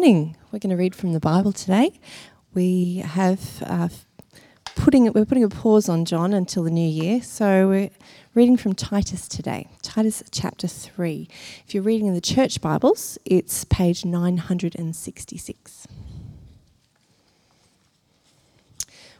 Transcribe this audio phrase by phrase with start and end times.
[0.00, 0.34] Morning.
[0.50, 2.00] We're going to read from the Bible today.
[2.54, 3.90] We have uh,
[4.74, 7.90] putting we're putting a pause on John until the new year, so we're
[8.34, 9.68] reading from Titus today.
[9.82, 11.28] Titus chapter three.
[11.66, 15.86] If you're reading in the church Bibles, it's page 966.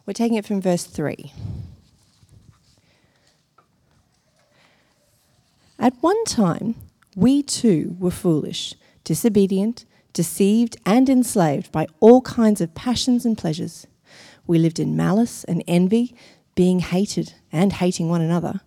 [0.07, 1.35] We're taking it from verse three.
[5.79, 6.77] At one time,
[7.15, 13.87] we too were foolish, disobedient deceived and enslaved by all kinds of passions and pleasures.
[14.47, 16.15] We lived in malice and envy,
[16.55, 18.61] being hated and hating one another.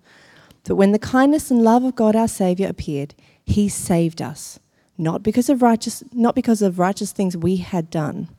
[0.66, 4.60] But when the kindness and love of God our Saviour appeared, he saved us,
[4.98, 8.30] not because of righteous not because of righteous things we had done,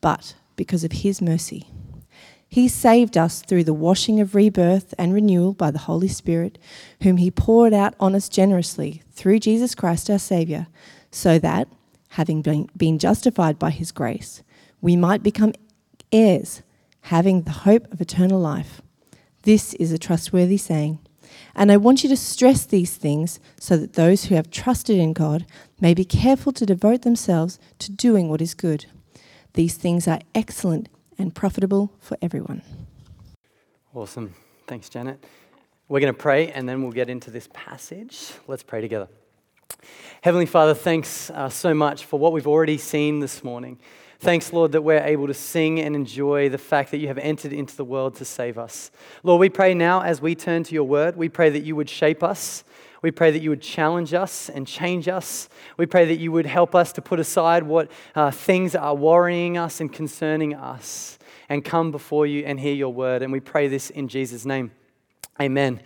[0.00, 1.68] but because of his mercy.
[2.48, 6.58] He saved us through the washing of rebirth and renewal by the Holy Spirit,
[7.02, 10.68] whom he poured out on us generously through Jesus Christ our Saviour,
[11.10, 11.68] so that
[12.16, 14.42] having been, been justified by his grace,
[14.80, 15.52] we might become
[16.10, 16.62] heirs,
[17.02, 18.80] having the hope of eternal life.
[19.42, 20.98] This is a trustworthy saying.
[21.54, 25.12] And I want you to stress these things so that those who have trusted in
[25.12, 25.44] God
[25.78, 28.86] may be careful to devote themselves to doing what is good.
[29.52, 32.62] These things are excellent and profitable for everyone.
[33.94, 34.34] Awesome.
[34.66, 35.22] Thanks, Janet.
[35.88, 38.32] We're going to pray and then we'll get into this passage.
[38.48, 39.08] Let's pray together.
[40.22, 43.78] Heavenly Father, thanks uh, so much for what we've already seen this morning.
[44.18, 47.52] Thanks, Lord, that we're able to sing and enjoy the fact that you have entered
[47.52, 48.90] into the world to save us.
[49.22, 51.90] Lord, we pray now as we turn to your word, we pray that you would
[51.90, 52.64] shape us.
[53.02, 55.48] We pray that you would challenge us and change us.
[55.76, 59.58] We pray that you would help us to put aside what uh, things are worrying
[59.58, 63.22] us and concerning us and come before you and hear your word.
[63.22, 64.72] And we pray this in Jesus' name.
[65.40, 65.82] Amen.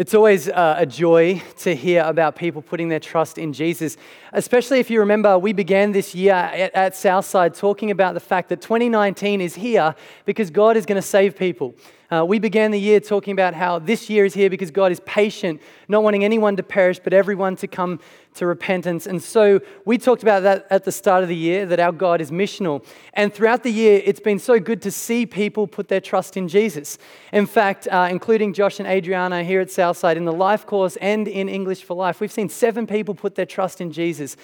[0.00, 3.98] It's always uh, a joy to hear about people putting their trust in Jesus,
[4.32, 8.48] especially if you remember we began this year at, at Southside talking about the fact
[8.48, 9.94] that 2019 is here
[10.24, 11.74] because God is going to save people.
[12.10, 14.98] Uh, we began the year talking about how this year is here because God is
[15.00, 18.00] patient, not wanting anyone to perish, but everyone to come
[18.34, 19.06] to repentance.
[19.06, 22.20] And so we talked about that at the start of the year, that our God
[22.20, 22.84] is missional.
[23.14, 26.48] And throughout the year, it's been so good to see people put their trust in
[26.48, 26.98] Jesus.
[27.32, 31.28] In fact, uh, including Josh and Adriana here at Southside in the Life course and
[31.28, 34.36] in English for Life, we've seen seven people put their trust in Jesus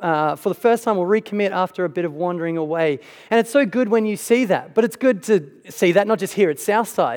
[0.00, 2.98] uh, for the first time will recommit after a bit of wandering away.
[3.30, 4.74] And it's so good when you see that.
[4.74, 7.09] But it's good to see that not just here at Southside,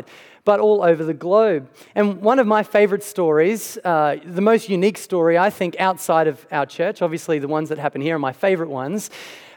[0.46, 1.70] but all over the globe.
[1.96, 6.46] And one of my favorite stories, uh, the most unique story, I think, outside of
[6.52, 9.10] our church, obviously the ones that happen here are my favorite ones,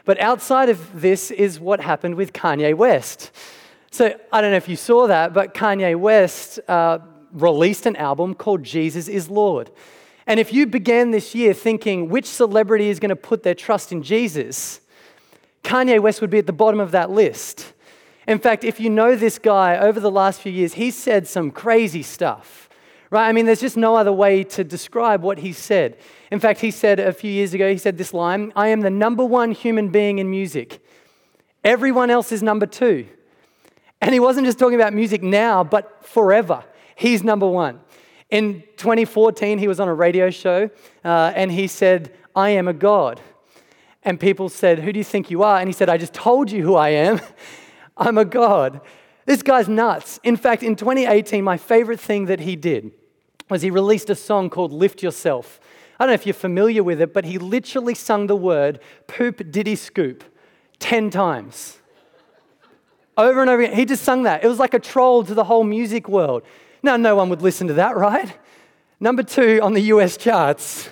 [0.05, 3.31] but outside of this is what happened with Kanye West.
[3.91, 6.99] So I don't know if you saw that, but Kanye West uh,
[7.33, 9.71] released an album called Jesus is Lord.
[10.25, 13.91] And if you began this year thinking which celebrity is going to put their trust
[13.91, 14.81] in Jesus,
[15.63, 17.73] Kanye West would be at the bottom of that list.
[18.27, 21.49] In fact, if you know this guy over the last few years, he's said some
[21.49, 22.69] crazy stuff,
[23.09, 23.29] right?
[23.29, 25.97] I mean, there's just no other way to describe what he said.
[26.29, 28.89] In fact, he said a few years ago, he said this line I am the
[28.89, 30.83] number one human being in music.
[31.63, 33.07] Everyone else is number two.
[34.01, 36.63] And he wasn't just talking about music now, but forever.
[36.95, 37.79] He's number one.
[38.29, 40.69] In 2014, he was on a radio show
[41.03, 43.21] uh, and he said, I am a God.
[44.03, 45.59] And people said, Who do you think you are?
[45.59, 47.21] And he said, I just told you who I am.
[47.97, 48.81] I'm a God.
[49.25, 50.19] This guy's nuts.
[50.23, 52.91] In fact, in 2018, my favorite thing that he did
[53.49, 55.59] was he released a song called Lift Yourself.
[55.99, 59.51] I don't know if you're familiar with it, but he literally sung the word poop
[59.51, 60.23] diddy scoop
[60.79, 61.79] 10 times.
[63.17, 63.75] Over and over again.
[63.75, 64.43] He just sung that.
[64.43, 66.43] It was like a troll to the whole music world.
[66.83, 68.37] Now, no one would listen to that, right?
[68.99, 70.89] Number two on the US charts.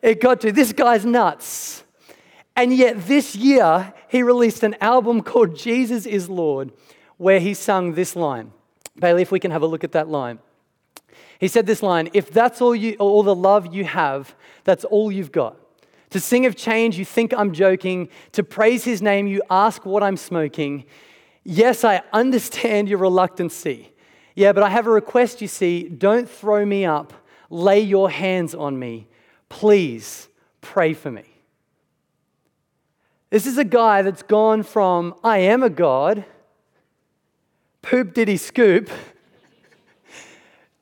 [0.00, 1.82] It got to this guy's nuts.
[2.56, 6.72] And yet, this year, he released an album called Jesus is Lord,
[7.18, 8.52] where he sung this line.
[8.98, 10.38] Bailey, if we can have a look at that line.
[11.38, 15.12] He said this line If that's all, you, all the love you have, that's all
[15.12, 15.56] you've got.
[16.10, 18.08] To sing of change, you think I'm joking.
[18.32, 20.84] To praise his name, you ask what I'm smoking.
[21.44, 23.92] Yes, I understand your reluctancy.
[24.34, 25.88] Yeah, but I have a request, you see.
[25.88, 27.12] Don't throw me up.
[27.50, 29.08] Lay your hands on me.
[29.48, 30.28] Please
[30.60, 31.35] pray for me.
[33.30, 36.24] This is a guy that's gone from, I am a God,
[37.82, 38.88] poop diddy scoop,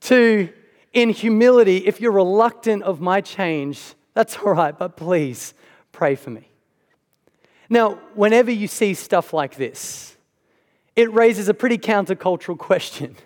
[0.00, 0.50] to,
[0.92, 5.54] in humility, if you're reluctant of my change, that's all right, but please
[5.90, 6.50] pray for me.
[7.70, 10.16] Now, whenever you see stuff like this,
[10.94, 13.16] it raises a pretty countercultural question.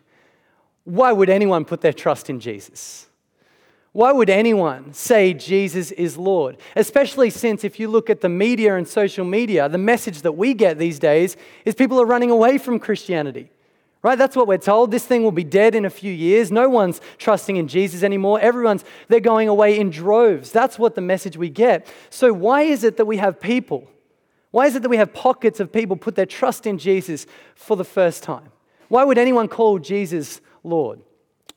[0.85, 3.08] Why would anyone put their trust in Jesus?
[3.93, 6.59] Why would anyone say Jesus is Lord?
[6.77, 10.55] Especially since, if you look at the media and social media, the message that we
[10.55, 13.51] get these days is people are running away from Christianity.
[14.01, 14.17] Right?
[14.17, 14.93] That's what we're told.
[14.93, 16.53] This thing will be dead in a few years.
[16.53, 18.39] No one's trusting in Jesus anymore.
[18.41, 20.53] Everyone's, they're going away in droves.
[20.53, 21.87] That's what the message we get.
[22.09, 23.89] So, why is it that we have people?
[24.53, 27.27] Why is it that we have pockets of people put their trust in Jesus
[27.57, 28.51] for the first time?
[28.89, 31.01] Why would anyone call Jesus Lord?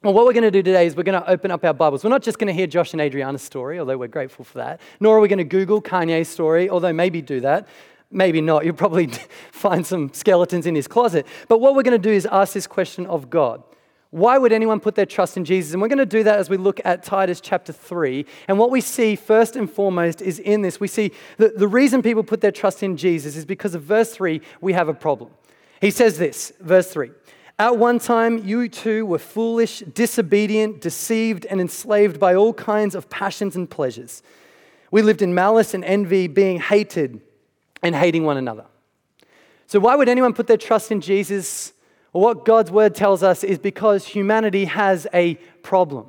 [0.03, 2.03] Well, what we're going to do today is we're going to open up our Bibles.
[2.03, 4.81] We're not just going to hear Josh and Adriana's story, although we're grateful for that,
[4.99, 7.67] nor are we going to Google Kanye's story, although maybe do that.
[8.09, 8.65] Maybe not.
[8.65, 9.05] You'll probably
[9.51, 11.27] find some skeletons in his closet.
[11.47, 13.61] But what we're going to do is ask this question of God.
[14.09, 15.73] Why would anyone put their trust in Jesus?
[15.73, 18.25] And we're going to do that as we look at Titus chapter 3.
[18.47, 22.01] And what we see first and foremost is in this, we see that the reason
[22.01, 25.29] people put their trust in Jesus is because of verse 3, we have a problem.
[25.79, 27.11] He says this, verse 3
[27.59, 33.09] at one time, you too were foolish, disobedient, deceived, and enslaved by all kinds of
[33.09, 34.23] passions and pleasures.
[34.89, 37.21] We lived in malice and envy, being hated
[37.83, 38.65] and hating one another.
[39.67, 41.73] So, why would anyone put their trust in Jesus?
[42.13, 46.07] Well, what God's word tells us is because humanity has a problem.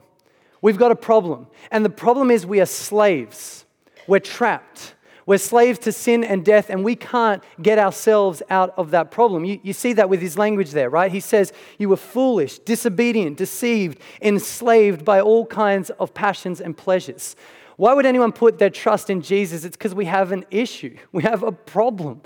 [0.61, 1.47] We've got a problem.
[1.71, 3.65] And the problem is we are slaves,
[4.07, 4.95] we're trapped.
[5.25, 9.45] We're slaves to sin and death, and we can't get ourselves out of that problem.
[9.45, 11.13] You, you see that with his language there, right?
[11.13, 17.37] He says, You were foolish, disobedient, deceived, enslaved by all kinds of passions and pleasures.
[17.77, 19.65] Why would anyone put their trust in Jesus?
[19.65, 22.23] It's because we have an issue, we have a problem,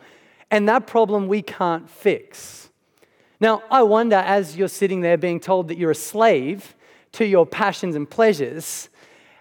[0.50, 2.70] and that problem we can't fix.
[3.40, 6.74] Now, I wonder as you're sitting there being told that you're a slave
[7.12, 8.88] to your passions and pleasures,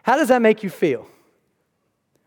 [0.03, 1.07] how does that make you feel?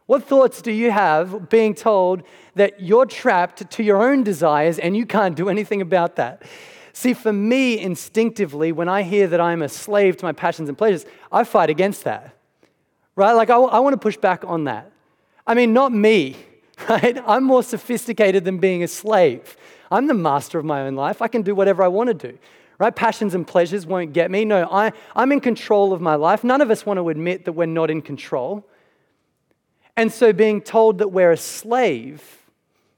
[0.09, 2.23] What thoughts do you have being told
[2.55, 6.45] that you're trapped to your own desires and you can't do anything about that?
[6.95, 10.79] See, for me, instinctively, when I hear that I'm a slave to my passions and
[10.79, 12.35] pleasures, I fight against that.
[13.17, 13.33] Right?
[13.33, 14.91] Like, I, I want to push back on that.
[15.47, 16.37] I mean, not me,
[16.89, 17.23] right?
[17.27, 19.59] I'm more sophisticated than being a slave.
[19.91, 21.21] I'm the master of my own life.
[21.21, 22.39] I can do whatever I want to do.
[22.79, 22.97] Right?
[22.97, 24.47] Passions and pleasures won't get me.
[24.47, 26.45] No, I, I'm in control of my life.
[26.45, 28.65] None of us want to admit that we're not in control.
[29.99, 32.23] And so, being told that we're a slave,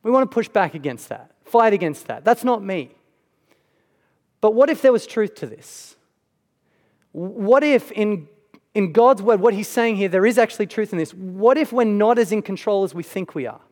[0.03, 2.27] we want to push back against that, fight against that.
[2.27, 2.91] That's not me.
[4.43, 5.97] But what if there was truth to this?
[7.13, 8.29] What if, in,
[8.75, 11.15] in God's word, what He's saying here, there is actually truth in this?
[11.15, 13.63] What if we're not as in control as we think we are?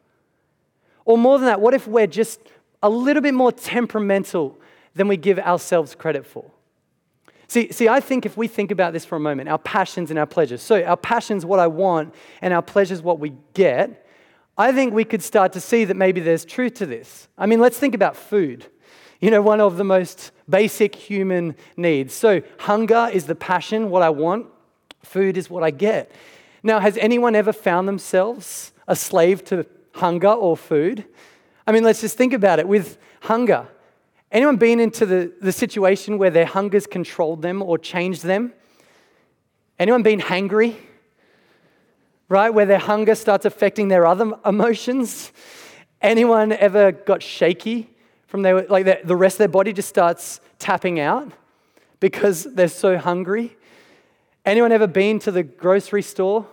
[1.04, 2.40] Or more than that, what if we're just
[2.82, 4.58] a little bit more temperamental
[4.94, 6.50] than we give ourselves credit for?
[7.48, 10.18] See, see, I think if we think about this for a moment, our passions and
[10.18, 10.60] our pleasures.
[10.60, 14.06] So, our passions, what I want, and our pleasures, what we get.
[14.58, 17.28] I think we could start to see that maybe there's truth to this.
[17.38, 18.66] I mean, let's think about food.
[19.20, 22.12] You know, one of the most basic human needs.
[22.12, 24.46] So, hunger is the passion, what I want,
[25.02, 26.12] food is what I get.
[26.62, 31.06] Now, has anyone ever found themselves a slave to hunger or food?
[31.66, 32.68] I mean, let's just think about it.
[32.68, 33.68] With hunger,
[34.30, 38.52] Anyone been into the, the situation where their hunger's controlled them or changed them?
[39.78, 40.76] Anyone been hangry?
[42.28, 42.50] Right?
[42.50, 45.32] Where their hunger starts affecting their other emotions?
[46.02, 47.90] Anyone ever got shaky
[48.26, 51.32] from their, like their, the rest of their body just starts tapping out
[51.98, 53.56] because they're so hungry?
[54.44, 56.46] Anyone ever been to the grocery store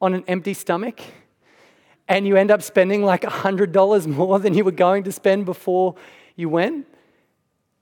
[0.00, 1.00] on an empty stomach
[2.08, 5.96] and you end up spending like $100 more than you were going to spend before
[6.36, 6.86] you went?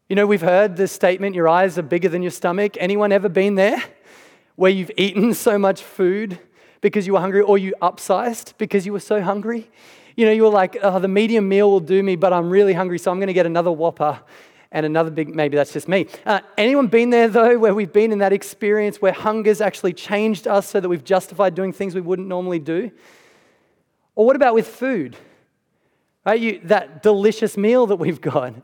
[0.09, 2.79] You know, we've heard the statement, your eyes are bigger than your stomach.
[2.81, 3.83] Anyone ever been there?
[4.57, 6.39] Where you've eaten so much food
[6.81, 9.71] because you were hungry, or you upsized because you were so hungry?
[10.17, 12.73] You know, you were like, oh, the medium meal will do me, but I'm really
[12.73, 14.19] hungry, so I'm going to get another Whopper
[14.73, 16.07] and another big, maybe that's just me.
[16.25, 20.47] Uh, anyone been there though, where we've been in that experience where hunger's actually changed
[20.47, 22.91] us so that we've justified doing things we wouldn't normally do?
[24.15, 25.19] Or what about with food?
[26.25, 28.55] Right, you, that delicious meal that we've got.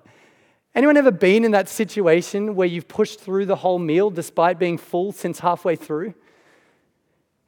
[0.75, 4.77] Anyone ever been in that situation where you've pushed through the whole meal despite being
[4.77, 6.15] full since halfway through?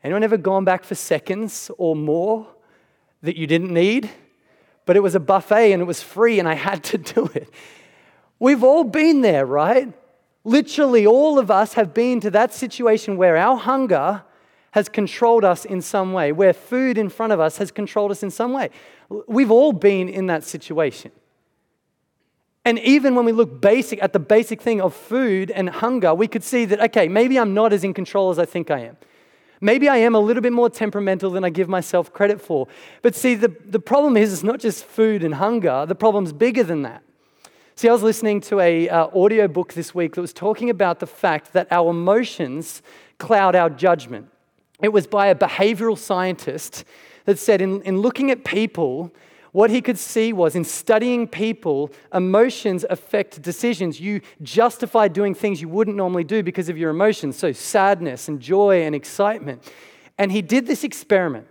[0.05, 2.47] Anyone ever gone back for seconds or more
[3.23, 4.09] that you didn't need?
[4.85, 7.53] But it was a buffet and it was free and I had to do it.
[8.39, 9.93] We've all been there, right?
[10.45, 14.23] Literally, all of us have been to that situation where our hunger
[14.71, 18.23] has controlled us in some way, where food in front of us has controlled us
[18.23, 18.71] in some way.
[19.27, 21.11] We've all been in that situation.
[22.67, 26.27] And even when we look basic at the basic thing of food and hunger, we
[26.27, 28.97] could see that, okay, maybe I'm not as in control as I think I am.
[29.61, 32.67] Maybe I am a little bit more temperamental than I give myself credit for.
[33.03, 36.65] But see, the, the problem is it's not just food and hunger, the problem's bigger
[36.65, 37.05] than that.
[37.77, 40.99] See, I was listening to a uh, audio book this week that was talking about
[40.99, 42.83] the fact that our emotions
[43.19, 44.29] cloud our judgment.
[44.83, 46.85] It was by a behavioral scientist
[47.27, 49.13] that said, in, in looking at people,
[49.57, 53.99] what he could see was in studying people, emotions affect decisions.
[53.99, 57.39] You justify doing things you wouldn't normally do because of your emotions.
[57.39, 59.63] So, sadness and joy and excitement.
[60.19, 61.47] And he did this experiment.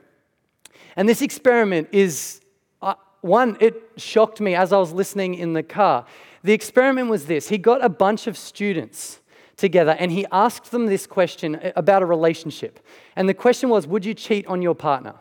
[0.96, 2.42] And this experiment is
[2.80, 6.06] uh, one, it shocked me as I was listening in the car.
[6.44, 9.20] The experiment was this he got a bunch of students
[9.58, 12.86] together and he asked them this question about a relationship.
[13.16, 15.16] And the question was Would you cheat on your partner?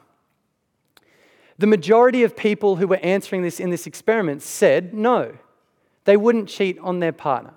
[1.58, 5.36] The majority of people who were answering this in this experiment said no,
[6.04, 7.54] they wouldn't cheat on their partner.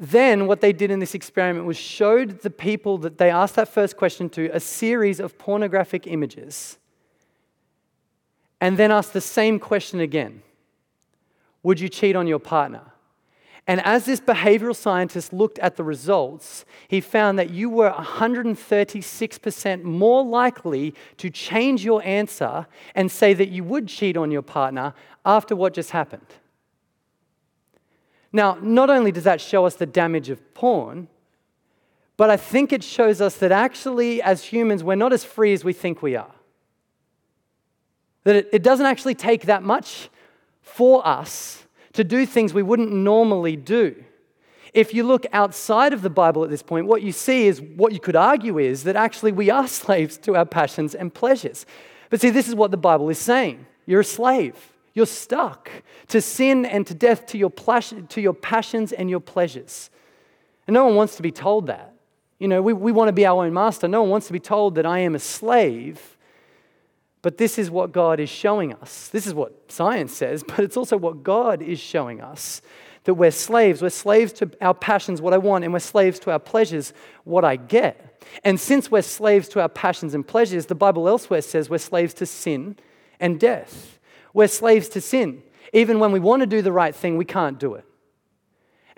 [0.00, 3.66] Then, what they did in this experiment was showed the people that they asked that
[3.66, 6.78] first question to a series of pornographic images,
[8.60, 10.42] and then asked the same question again
[11.64, 12.92] Would you cheat on your partner?
[13.68, 19.82] And as this behavioral scientist looked at the results, he found that you were 136%
[19.82, 24.94] more likely to change your answer and say that you would cheat on your partner
[25.26, 26.26] after what just happened.
[28.32, 31.08] Now, not only does that show us the damage of porn,
[32.16, 35.62] but I think it shows us that actually, as humans, we're not as free as
[35.62, 36.32] we think we are.
[38.24, 40.08] That it, doesn't actually take that much
[40.62, 41.66] for us
[41.98, 44.04] to do things we wouldn't normally do.
[44.72, 47.92] If you look outside of the Bible at this point, what you see is what
[47.92, 51.66] you could argue is that actually we are slaves to our passions and pleasures.
[52.08, 54.54] But see, this is what the Bible is saying you're a slave.
[54.94, 55.70] You're stuck
[56.06, 59.90] to sin and to death, to your, to your passions and your pleasures.
[60.68, 61.94] And no one wants to be told that.
[62.38, 63.88] You know, we, we want to be our own master.
[63.88, 66.16] No one wants to be told that I am a slave
[67.22, 69.08] but this is what God is showing us.
[69.08, 72.62] This is what science says, but it's also what God is showing us
[73.04, 73.80] that we're slaves.
[73.80, 76.92] We're slaves to our passions, what I want, and we're slaves to our pleasures,
[77.24, 78.22] what I get.
[78.44, 82.12] And since we're slaves to our passions and pleasures, the Bible elsewhere says we're slaves
[82.14, 82.76] to sin
[83.18, 83.98] and death.
[84.34, 85.42] We're slaves to sin.
[85.72, 87.84] Even when we want to do the right thing, we can't do it.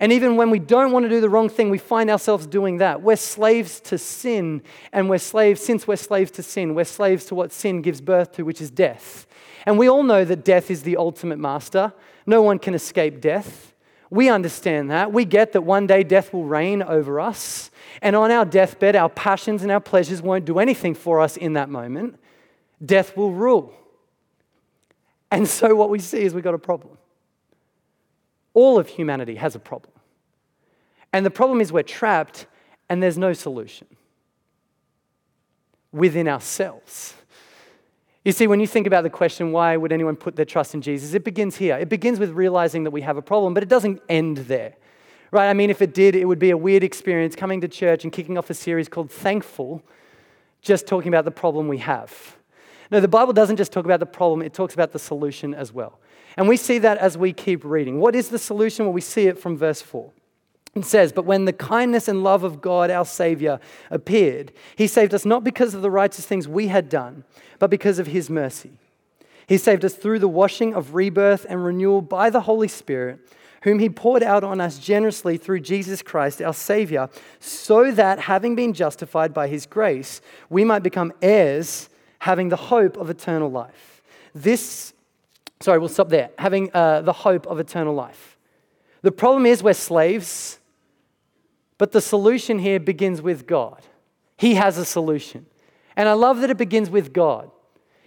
[0.01, 2.77] And even when we don't want to do the wrong thing, we find ourselves doing
[2.77, 3.03] that.
[3.03, 7.35] We're slaves to sin, and we're slaves, since we're slaves to sin, we're slaves to
[7.35, 9.27] what sin gives birth to, which is death.
[9.63, 11.93] And we all know that death is the ultimate master.
[12.25, 13.75] No one can escape death.
[14.09, 15.13] We understand that.
[15.13, 17.69] We get that one day death will reign over us.
[18.01, 21.53] And on our deathbed, our passions and our pleasures won't do anything for us in
[21.53, 22.17] that moment.
[22.83, 23.71] Death will rule.
[25.29, 26.97] And so what we see is we've got a problem.
[28.53, 29.90] All of humanity has a problem.
[31.13, 32.45] And the problem is we're trapped
[32.89, 33.87] and there's no solution
[35.91, 37.13] within ourselves.
[38.23, 40.81] You see, when you think about the question, why would anyone put their trust in
[40.81, 41.77] Jesus, it begins here.
[41.77, 44.75] It begins with realizing that we have a problem, but it doesn't end there.
[45.31, 45.49] Right?
[45.49, 48.13] I mean, if it did, it would be a weird experience coming to church and
[48.13, 49.81] kicking off a series called Thankful,
[50.61, 52.37] just talking about the problem we have.
[52.91, 55.73] No, the Bible doesn't just talk about the problem, it talks about the solution as
[55.73, 55.99] well.
[56.37, 57.99] And we see that as we keep reading.
[57.99, 58.85] What is the solution?
[58.85, 60.11] Well, we see it from verse 4.
[60.73, 63.59] It says, But when the kindness and love of God, our Savior,
[63.89, 67.23] appeared, He saved us not because of the righteous things we had done,
[67.59, 68.71] but because of His mercy.
[69.47, 73.19] He saved us through the washing of rebirth and renewal by the Holy Spirit,
[73.63, 77.09] whom He poured out on us generously through Jesus Christ, our Savior,
[77.39, 82.95] so that, having been justified by His grace, we might become heirs, having the hope
[82.95, 84.01] of eternal life.
[84.33, 84.93] This
[85.61, 86.31] Sorry, we'll stop there.
[86.39, 88.37] Having uh, the hope of eternal life.
[89.03, 90.59] The problem is we're slaves,
[91.81, 93.81] but the solution here begins with God.
[94.37, 95.47] He has a solution.
[95.95, 97.49] And I love that it begins with God.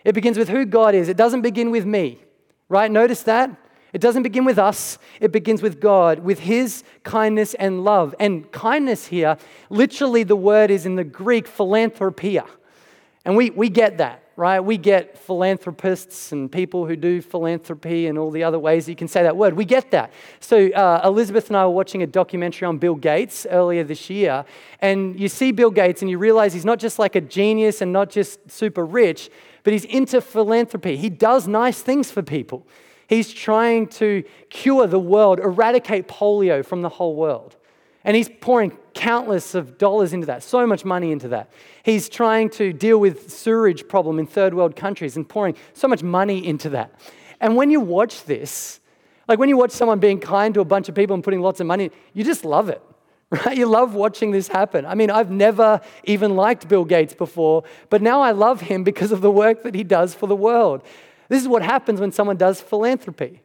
[0.05, 1.09] It begins with who God is.
[1.09, 2.21] It doesn't begin with me,
[2.69, 2.89] right?
[2.89, 3.51] Notice that?
[3.93, 8.15] It doesn't begin with us, it begins with God, with His kindness and love.
[8.21, 9.39] And kindness here,
[9.71, 12.45] literally, the word is in the Greek philanthropia.
[13.25, 14.61] And we, we get that right?
[14.61, 19.07] We get philanthropists and people who do philanthropy and all the other ways you can
[19.07, 19.55] say that word.
[19.55, 20.13] We get that.
[20.41, 24.45] So, uh, Elizabeth and I were watching a documentary on Bill Gates earlier this year,
[24.81, 27.93] and you see Bill Gates and you realize he's not just like a genius and
[27.93, 29.31] not just super rich,
[29.63, 30.97] but he's into philanthropy.
[30.97, 32.67] He does nice things for people.
[33.07, 37.57] He's trying to cure the world, eradicate polio from the whole world.
[38.05, 41.51] And he's pouring countless of dollars into that, so much money into that.
[41.83, 46.03] He's trying to deal with sewerage problem in third world countries and pouring so much
[46.03, 46.93] money into that.
[47.41, 48.81] And when you watch this,
[49.29, 51.61] like when you watch someone being kind to a bunch of people and putting lots
[51.61, 52.83] of money, you just love it.
[53.31, 53.57] Right?
[53.57, 54.87] You love watching this happen.
[54.87, 59.11] I mean, I've never even liked Bill Gates before, but now I love him because
[59.11, 60.83] of the work that he does for the world.
[61.29, 63.41] This is what happens when someone does philanthropy.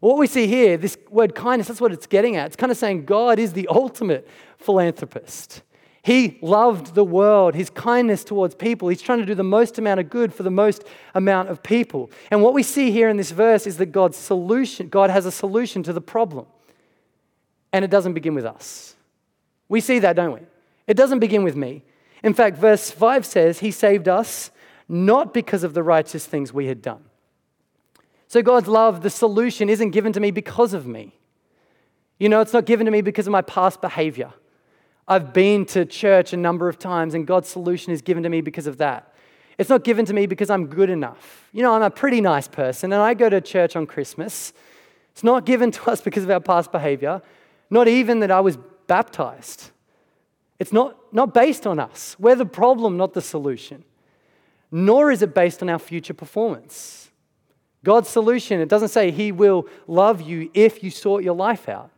[0.00, 2.46] What we see here, this word kindness, that's what it's getting at.
[2.46, 4.28] It's kind of saying God is the ultimate
[4.58, 5.62] philanthropist.
[6.02, 8.88] He loved the world, his kindness towards people.
[8.88, 12.10] He's trying to do the most amount of good for the most amount of people.
[12.30, 15.32] And what we see here in this verse is that God's solution, God has a
[15.32, 16.46] solution to the problem.
[17.72, 18.94] And it doesn't begin with us.
[19.68, 20.40] We see that, don't we?
[20.86, 21.84] It doesn't begin with me.
[22.22, 24.50] In fact, verse 5 says, He saved us
[24.88, 27.04] not because of the righteous things we had done.
[28.28, 31.14] So God's love, the solution, isn't given to me because of me.
[32.18, 34.32] You know, it's not given to me because of my past behavior.
[35.06, 38.42] I've been to church a number of times, and God's solution is given to me
[38.42, 39.14] because of that.
[39.56, 41.48] It's not given to me because I'm good enough.
[41.52, 44.52] You know, I'm a pretty nice person, and I go to church on Christmas.
[45.12, 47.22] It's not given to us because of our past behavior,
[47.70, 49.70] not even that I was baptized.
[50.58, 52.14] It's not, not based on us.
[52.18, 53.84] We're the problem, not the solution.
[54.70, 57.07] Nor is it based on our future performance.
[57.84, 61.90] God's solution, it doesn't say He will love you if you sort your life out.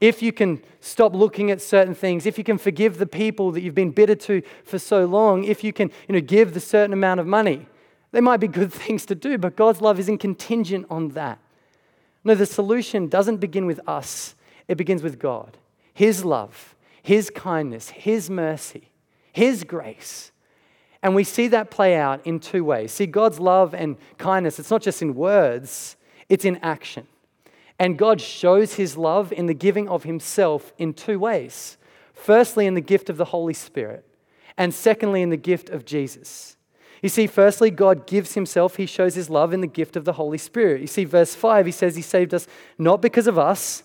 [0.00, 3.62] If you can stop looking at certain things, if you can forgive the people that
[3.62, 6.92] you've been bitter to for so long, if you can you know, give the certain
[6.92, 7.66] amount of money,
[8.12, 11.38] they might be good things to do, but God's love isn't contingent on that.
[12.24, 14.34] No, the solution doesn't begin with us,
[14.68, 15.56] it begins with God.
[15.92, 18.90] His love, His kindness, His mercy,
[19.32, 20.32] His grace.
[21.02, 22.92] And we see that play out in two ways.
[22.92, 25.96] See, God's love and kindness, it's not just in words,
[26.28, 27.06] it's in action.
[27.78, 31.78] And God shows His love in the giving of Himself in two ways.
[32.12, 34.04] Firstly, in the gift of the Holy Spirit,
[34.58, 36.56] and secondly, in the gift of Jesus.
[37.02, 40.12] You see, firstly, God gives himself, he shows his love in the gift of the
[40.12, 40.82] Holy Spirit.
[40.82, 43.84] You see, verse 5, he says he saved us not because of us,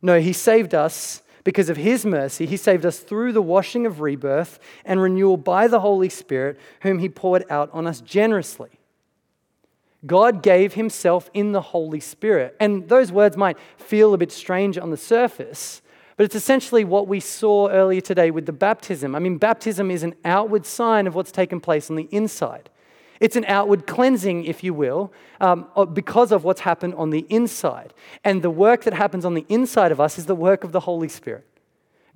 [0.00, 2.44] no, he saved us because of his mercy.
[2.44, 6.98] He saved us through the washing of rebirth and renewal by the Holy Spirit, whom
[6.98, 8.68] he poured out on us generously.
[10.04, 12.54] God gave himself in the Holy Spirit.
[12.60, 15.80] And those words might feel a bit strange on the surface,
[16.18, 19.14] but it's essentially what we saw earlier today with the baptism.
[19.14, 22.68] I mean, baptism is an outward sign of what's taken place on the inside.
[23.20, 27.92] It's an outward cleansing, if you will, um, because of what's happened on the inside.
[28.24, 30.80] And the work that happens on the inside of us is the work of the
[30.80, 31.46] Holy Spirit.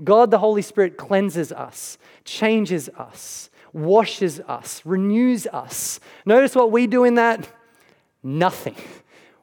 [0.02, 6.00] God, the Holy Spirit, cleanses us, changes us, washes us, renews us.
[6.24, 7.48] Notice what we do in that?
[8.22, 8.76] Nothing.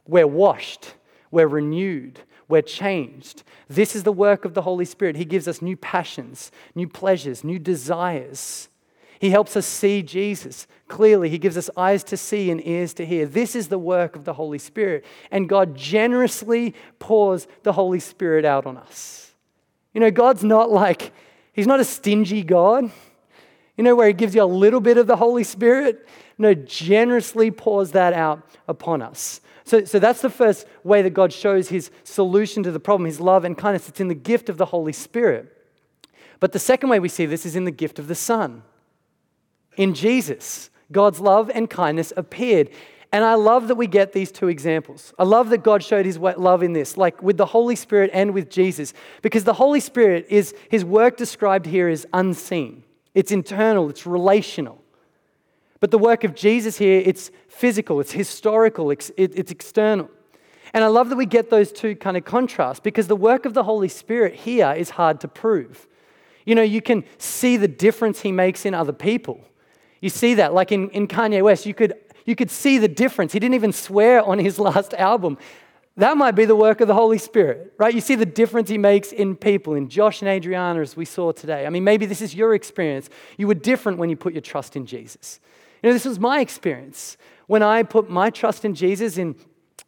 [0.08, 0.96] We're washed,
[1.30, 3.44] we're renewed, we're changed.
[3.68, 5.16] This is the work of the Holy Spirit.
[5.16, 8.70] He gives us new passions, new pleasures, new desires.
[9.20, 11.30] He helps us see Jesus clearly.
[11.30, 13.26] He gives us eyes to see and ears to hear.
[13.26, 15.06] This is the work of the Holy Spirit.
[15.30, 19.34] And God generously pours the Holy Spirit out on us.
[19.94, 21.12] You know, God's not like,
[21.52, 22.90] He's not a stingy God,
[23.76, 26.08] you know, where He gives you a little bit of the Holy Spirit.
[26.38, 29.42] No, generously pours that out upon us.
[29.66, 33.20] So, so that's the first way that God shows His solution to the problem, His
[33.20, 33.90] love and kindness.
[33.90, 35.54] It's in the gift of the Holy Spirit.
[36.40, 38.64] But the second way we see this is in the gift of the Son
[39.78, 40.70] in Jesus.
[40.92, 42.70] God's love and kindness appeared.
[43.12, 45.14] And I love that we get these two examples.
[45.18, 48.34] I love that God showed his love in this, like with the Holy Spirit and
[48.34, 52.84] with Jesus, because the Holy Spirit is his work described here is unseen,
[53.16, 54.84] it's internal, it's relational.
[55.80, 60.10] But the work of Jesus here, it's physical, it's historical, it's, it's external.
[60.74, 63.54] And I love that we get those two kind of contrasts because the work of
[63.54, 65.88] the Holy Spirit here is hard to prove.
[66.46, 69.42] You know, you can see the difference he makes in other people.
[70.02, 71.94] You see that, like in, in Kanye West, you could,
[72.26, 73.34] you could see the difference.
[73.34, 75.38] He didn't even swear on his last album.
[75.98, 77.94] That might be the work of the Holy Spirit, right?
[77.94, 81.34] You see the difference he makes in people, in Josh and Adriana, as we saw
[81.34, 81.66] today.
[81.66, 83.10] I mean, maybe this is your experience.
[83.38, 85.42] You were different when you put your trust in Jesus.
[85.84, 87.18] You know, this was my experience.
[87.48, 89.36] When I put my trust in Jesus in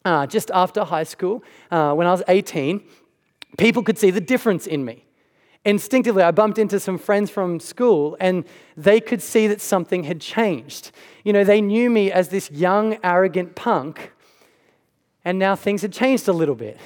[0.03, 2.83] uh, just after high school, uh, when I was 18,
[3.57, 5.05] people could see the difference in me
[5.65, 8.45] instinctively, I bumped into some friends from school and
[8.75, 10.91] they could see that something had changed.
[11.23, 14.11] You know, they knew me as this young, arrogant punk,
[15.23, 16.77] and now things had changed a little bit.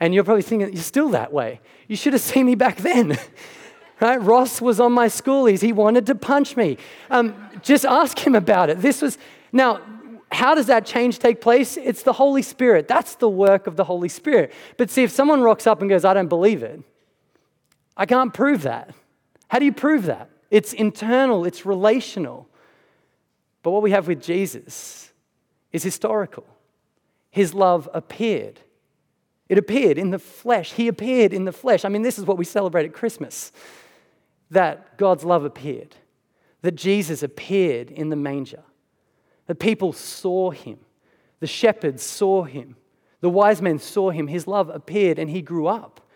[0.00, 1.60] And you're probably thinking, you're still that way.
[1.86, 3.18] You should have seen me back then.
[4.00, 4.20] right?
[4.20, 5.60] Ross was on my schoolies.
[5.60, 6.78] He wanted to punch me.
[7.10, 8.80] Um, just ask him about it.
[8.80, 9.18] This was,
[9.52, 9.80] now,
[10.30, 11.76] how does that change take place?
[11.76, 12.86] It's the Holy Spirit.
[12.86, 14.52] That's the work of the Holy Spirit.
[14.76, 16.82] But see, if someone rocks up and goes, I don't believe it,
[17.98, 18.94] I can't prove that.
[19.48, 20.30] How do you prove that?
[20.50, 22.48] It's internal, it's relational.
[23.62, 25.12] But what we have with Jesus
[25.72, 26.46] is historical.
[27.30, 28.60] His love appeared.
[29.48, 30.72] It appeared in the flesh.
[30.72, 31.84] He appeared in the flesh.
[31.84, 33.52] I mean, this is what we celebrate at Christmas
[34.50, 35.94] that God's love appeared,
[36.62, 38.62] that Jesus appeared in the manger,
[39.46, 40.78] that people saw him,
[41.40, 42.76] the shepherds saw him,
[43.20, 44.28] the wise men saw him.
[44.28, 46.07] His love appeared and he grew up,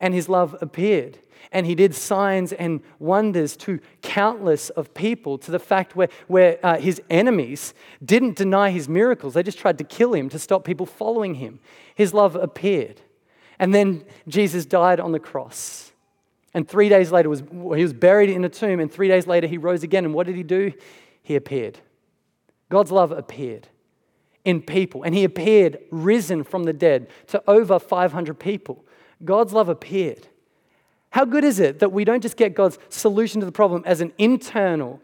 [0.00, 1.18] and his love appeared.
[1.52, 6.58] And he did signs and wonders to countless of people to the fact where, where
[6.62, 9.34] uh, his enemies didn't deny his miracles.
[9.34, 11.58] They just tried to kill him to stop people following him.
[11.94, 13.00] His love appeared.
[13.58, 15.92] And then jesus died on the cross.
[16.54, 19.46] And three days later was, he was buried in a tomb and three days later
[19.46, 20.04] he rose again.
[20.04, 20.72] And what did he do?
[21.22, 21.78] He appeared.
[22.68, 23.68] God's love appeared
[24.44, 25.02] in people.
[25.02, 28.84] And he appeared risen from the dead to over 500 people
[29.24, 30.26] god's love appeared
[31.10, 34.00] how good is it that we don't just get God's solution to the problem as
[34.00, 35.00] an internal,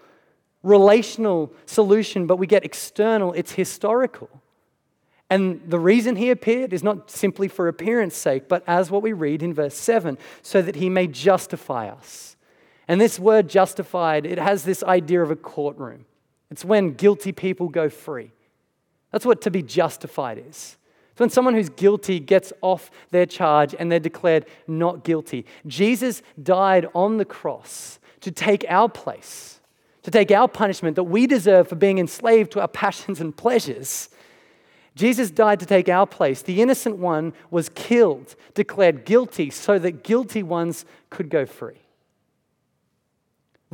[0.62, 4.30] relational solution, but we get external, it's historical.
[5.28, 9.12] And the reason he appeared is not simply for appearance sake, but as what we
[9.12, 12.36] read in verse 7, so that he may justify us.
[12.86, 16.04] And this word justified, it has this idea of a courtroom.
[16.52, 18.30] It's when guilty people go free.
[19.10, 20.76] That's what to be justified is.
[21.16, 26.22] So when someone who's guilty gets off their charge and they're declared not guilty, Jesus
[26.42, 29.60] died on the cross to take our place,
[30.02, 34.10] to take our punishment that we deserve for being enslaved to our passions and pleasures.
[34.94, 36.42] Jesus died to take our place.
[36.42, 41.80] The innocent one was killed, declared guilty, so that guilty ones could go free.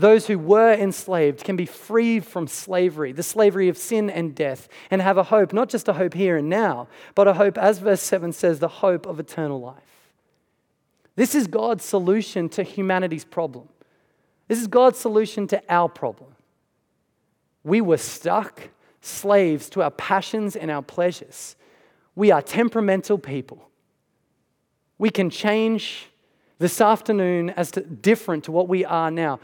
[0.02, 4.68] Those who were enslaved can be freed from slavery, the slavery of sin and death,
[4.90, 7.78] and have a hope, not just a hope here and now, but a hope, as
[7.78, 10.10] verse 7 says, the hope of eternal life.
[11.14, 13.68] This is God's solution to humanity's problem.
[14.48, 16.34] This is God's solution to our problem.
[17.62, 18.70] We were stuck,
[19.02, 21.54] slaves to our passions and our pleasures.
[22.16, 23.70] We are temperamental people.
[24.98, 26.08] We can change
[26.58, 29.38] this afternoon as to different to what we are now.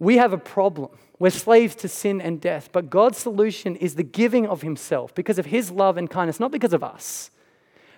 [0.00, 0.90] We have a problem.
[1.20, 5.38] We're slaves to sin and death, but God's solution is the giving of Himself because
[5.38, 7.30] of His love and kindness, not because of us,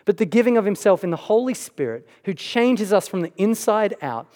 [0.04, 3.94] but the giving of Himself in the Holy Spirit who changes us from the inside
[4.02, 4.26] out,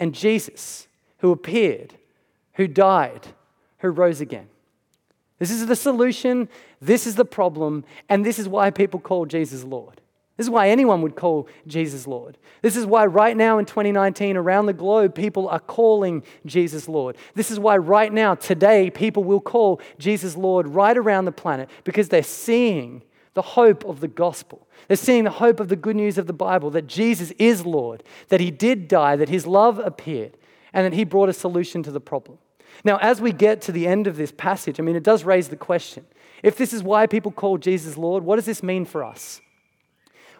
[0.00, 1.94] and Jesus who appeared,
[2.54, 3.28] who died,
[3.78, 4.48] who rose again.
[5.38, 6.48] This is the solution,
[6.80, 10.01] this is the problem, and this is why people call Jesus Lord.
[10.42, 12.36] This is why anyone would call Jesus Lord.
[12.62, 17.16] This is why, right now in 2019, around the globe, people are calling Jesus Lord.
[17.36, 21.70] This is why, right now, today, people will call Jesus Lord right around the planet
[21.84, 23.02] because they're seeing
[23.34, 24.66] the hope of the gospel.
[24.88, 28.02] They're seeing the hope of the good news of the Bible that Jesus is Lord,
[28.26, 30.36] that He did die, that His love appeared,
[30.72, 32.38] and that He brought a solution to the problem.
[32.82, 35.50] Now, as we get to the end of this passage, I mean, it does raise
[35.50, 36.04] the question
[36.42, 39.40] if this is why people call Jesus Lord, what does this mean for us?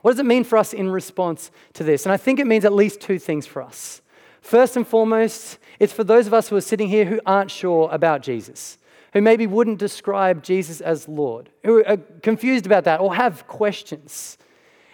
[0.03, 2.05] What does it mean for us in response to this?
[2.05, 4.03] And I think it means at least two things for us.
[4.41, 7.89] First and foremost, it's for those of us who are sitting here who aren't sure
[7.93, 8.79] about Jesus,
[9.13, 14.37] who maybe wouldn't describe Jesus as Lord, who are confused about that or have questions.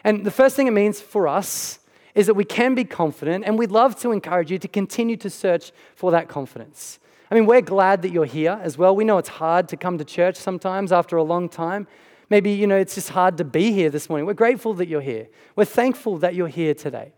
[0.04, 1.78] And the first thing it means for us
[2.14, 5.30] is that we can be confident, and we'd love to encourage you to continue to
[5.30, 6.98] search for that confidence.
[7.30, 8.96] I mean, we're glad that you're here as well.
[8.96, 11.86] We know it's hard to come to church sometimes after a long time.
[12.30, 14.26] Maybe, you know, it's just hard to be here this morning.
[14.26, 15.28] We're grateful that you're here.
[15.56, 17.12] We're thankful that you're here today.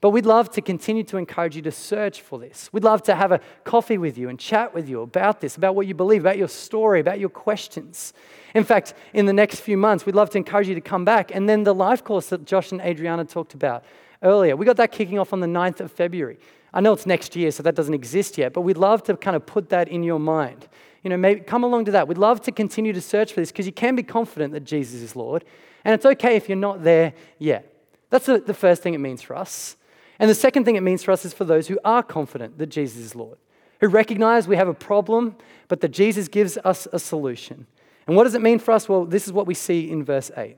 [0.00, 2.70] But we'd love to continue to encourage you to search for this.
[2.72, 5.74] We'd love to have a coffee with you and chat with you about this, about
[5.74, 8.12] what you believe, about your story, about your questions.
[8.54, 11.34] In fact, in the next few months, we'd love to encourage you to come back.
[11.34, 13.84] And then the life course that Josh and Adriana talked about
[14.22, 16.38] earlier, we got that kicking off on the 9th of February.
[16.72, 19.34] I know it's next year, so that doesn't exist yet, but we'd love to kind
[19.34, 20.68] of put that in your mind
[21.02, 22.08] you know, maybe come along to that.
[22.08, 25.00] We'd love to continue to search for this because you can be confident that Jesus
[25.00, 25.44] is Lord.
[25.84, 27.72] And it's okay if you're not there yet.
[28.10, 29.76] That's the, the first thing it means for us.
[30.18, 32.66] And the second thing it means for us is for those who are confident that
[32.66, 33.38] Jesus is Lord,
[33.80, 35.36] who recognize we have a problem,
[35.68, 37.66] but that Jesus gives us a solution.
[38.06, 38.88] And what does it mean for us?
[38.88, 40.56] Well, this is what we see in verse 8.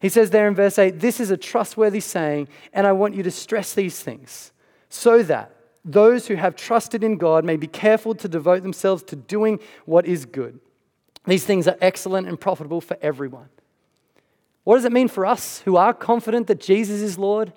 [0.00, 3.22] He says there in verse 8, This is a trustworthy saying, and I want you
[3.22, 4.52] to stress these things
[4.88, 5.53] so that
[5.84, 10.06] those who have trusted in God may be careful to devote themselves to doing what
[10.06, 10.58] is good.
[11.26, 13.48] These things are excellent and profitable for everyone.
[14.64, 17.52] What does it mean for us who are confident that Jesus is Lord?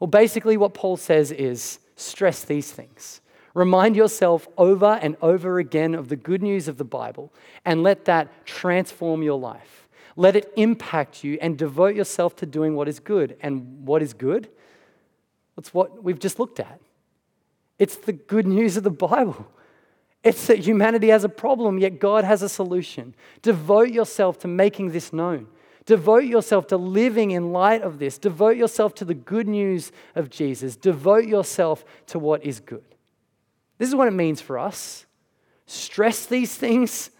[0.00, 3.20] Well, basically, what Paul says is stress these things.
[3.54, 7.32] Remind yourself over and over again of the good news of the Bible
[7.64, 9.88] and let that transform your life.
[10.16, 13.36] Let it impact you and devote yourself to doing what is good.
[13.40, 14.48] And what is good?
[15.56, 16.80] It's what we've just looked at.
[17.78, 19.46] It's the good news of the Bible.
[20.24, 23.14] It's that humanity has a problem, yet God has a solution.
[23.40, 25.46] Devote yourself to making this known.
[25.86, 28.18] Devote yourself to living in light of this.
[28.18, 30.76] Devote yourself to the good news of Jesus.
[30.76, 32.84] Devote yourself to what is good.
[33.78, 35.06] This is what it means for us.
[35.66, 37.10] Stress these things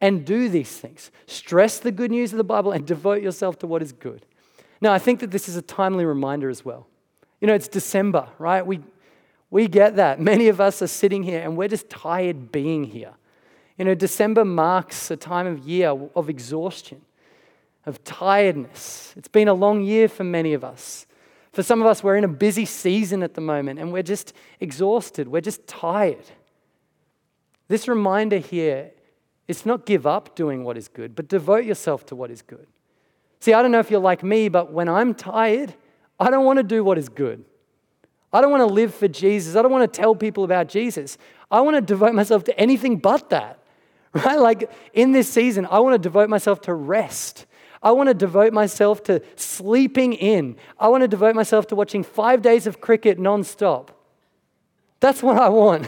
[0.00, 1.10] and do these things.
[1.26, 4.24] Stress the good news of the Bible and devote yourself to what is good.
[4.80, 6.86] Now, I think that this is a timely reminder as well.
[7.40, 8.64] You know, it's December, right?
[8.64, 8.80] We,
[9.50, 10.20] we get that.
[10.20, 13.14] Many of us are sitting here and we're just tired being here.
[13.76, 17.02] You know, December marks a time of year of exhaustion,
[17.86, 19.14] of tiredness.
[19.16, 21.06] It's been a long year for many of us.
[21.52, 24.32] For some of us, we're in a busy season at the moment and we're just
[24.60, 25.28] exhausted.
[25.28, 26.26] We're just tired.
[27.68, 28.90] This reminder here
[29.46, 32.66] is not give up doing what is good, but devote yourself to what is good.
[33.40, 35.74] See, I don't know if you're like me, but when I'm tired,
[36.20, 37.44] I don't want to do what is good.
[38.32, 39.56] I don't want to live for Jesus.
[39.56, 41.16] I don't want to tell people about Jesus.
[41.50, 43.58] I want to devote myself to anything but that.
[44.14, 44.38] Right?
[44.38, 47.44] Like in this season, I want to devote myself to rest.
[47.82, 50.56] I want to devote myself to sleeping in.
[50.80, 53.90] I want to devote myself to watching five days of cricket nonstop.
[55.00, 55.86] That's what I want.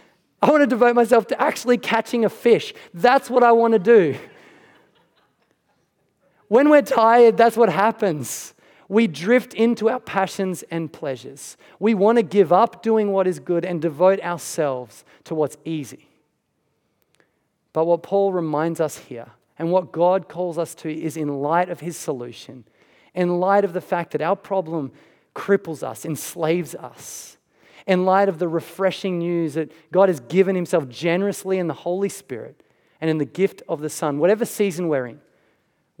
[0.42, 2.74] I want to devote myself to actually catching a fish.
[2.92, 4.18] That's what I want to do.
[6.48, 8.54] When we're tired, that's what happens
[8.90, 11.56] we drift into our passions and pleasures.
[11.78, 16.08] We want to give up doing what is good and devote ourselves to what's easy.
[17.72, 19.28] But what Paul reminds us here,
[19.60, 22.64] and what God calls us to, is in light of his solution,
[23.14, 24.90] in light of the fact that our problem
[25.36, 27.36] cripples us, enslaves us,
[27.86, 32.08] in light of the refreshing news that God has given himself generously in the Holy
[32.08, 32.60] Spirit
[33.00, 35.20] and in the gift of the Son, whatever season we're in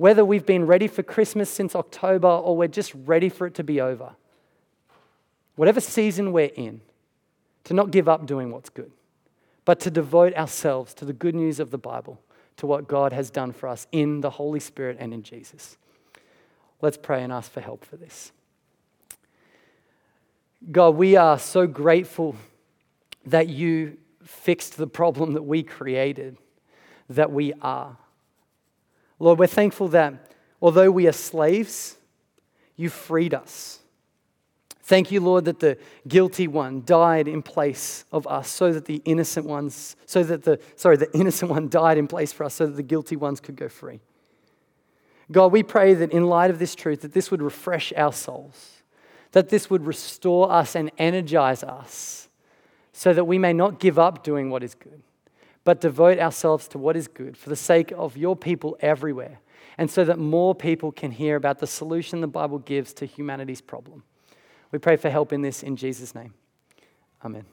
[0.00, 3.62] whether we've been ready for Christmas since October or we're just ready for it to
[3.62, 4.12] be over.
[5.56, 6.80] Whatever season we're in,
[7.64, 8.90] to not give up doing what's good,
[9.66, 12.18] but to devote ourselves to the good news of the Bible,
[12.56, 15.76] to what God has done for us in the Holy Spirit and in Jesus.
[16.80, 18.32] Let's pray and ask for help for this.
[20.72, 22.36] God, we are so grateful
[23.26, 26.38] that you fixed the problem that we created,
[27.10, 27.98] that we are.
[29.20, 30.14] Lord, we're thankful that
[30.60, 31.96] although we are slaves,
[32.76, 33.78] you freed us.
[34.82, 35.78] Thank you, Lord, that the
[36.08, 40.58] guilty one died in place of us so that the innocent ones, so that the,
[40.74, 43.54] sorry, the innocent one died in place for us so that the guilty ones could
[43.54, 44.00] go free.
[45.30, 48.82] God, we pray that in light of this truth, that this would refresh our souls,
[49.30, 52.28] that this would restore us and energize us
[52.92, 55.02] so that we may not give up doing what is good
[55.64, 59.40] but devote ourselves to what is good for the sake of your people everywhere,
[59.78, 63.60] and so that more people can hear about the solution the Bible gives to humanity's
[63.60, 64.02] problem.
[64.72, 66.34] We pray for help in this in Jesus' name.
[67.24, 67.44] Amen.